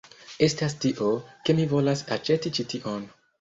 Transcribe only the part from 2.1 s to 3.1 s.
aĉeti ĉi tion.